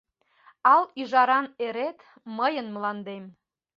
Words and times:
Ал 0.73 0.83
ӱжаран 1.01 1.45
эрет— 1.65 1.97
Мыйын 2.37 2.67
мландем. 2.75 3.23